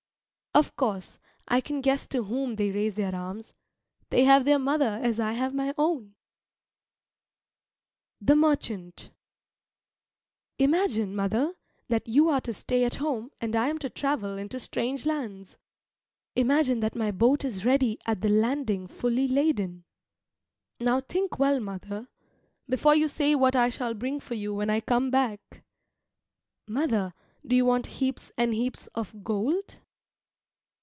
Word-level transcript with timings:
Of 0.53 0.75
course, 0.75 1.17
I 1.47 1.61
can 1.61 1.79
guess 1.79 2.07
to 2.07 2.23
whom 2.23 2.57
they 2.57 2.71
raise 2.71 2.95
their 2.95 3.15
arms: 3.15 3.53
they 4.09 4.25
have 4.25 4.43
their 4.43 4.59
mother 4.59 4.99
as 5.01 5.17
I 5.17 5.31
have 5.31 5.53
my 5.55 5.73
own. 5.77 6.13
[Illustration: 8.19 8.19
From 8.19 8.27
a 8.27 8.27
drawing 8.27 8.27
by 8.27 8.51
Asit 8.51 8.67
Kumar 8.67 8.89
Haldar 8.89 8.97
see 8.97 9.07
cmerchant.jpg] 9.07 9.11
THE 10.57 10.67
MERCHANT 10.67 10.99
Imagine, 10.99 11.15
mother, 11.15 11.55
that 11.87 12.07
you 12.09 12.27
are 12.27 12.41
to 12.41 12.53
stay 12.53 12.83
at 12.83 12.95
home 12.95 13.31
and 13.39 13.55
I 13.55 13.69
am 13.69 13.77
to 13.77 13.89
travel 13.89 14.37
into 14.37 14.59
strange 14.59 15.05
lands. 15.05 15.57
Imagine 16.35 16.79
that 16.81 16.95
my 16.97 17.11
boat 17.11 17.45
is 17.45 17.63
ready 17.63 17.97
at 18.05 18.19
the 18.19 18.27
landing 18.29 18.87
fully 18.87 19.29
laden. 19.29 19.85
Now 20.81 20.99
think 20.99 21.39
well, 21.39 21.61
mother, 21.61 22.09
before 22.67 22.93
you 22.95 23.07
say 23.07 23.35
what 23.35 23.55
I 23.55 23.69
shall 23.69 23.93
bring 23.93 24.19
for 24.19 24.33
you 24.33 24.53
when 24.55 24.69
I 24.69 24.81
come 24.81 25.09
back. 25.09 25.63
Mother, 26.67 27.13
do 27.47 27.55
you 27.55 27.63
want 27.65 27.87
heaps 28.01 28.33
and 28.37 28.53
heaps 28.53 28.87
of 28.87 29.23
gold? 29.23 29.77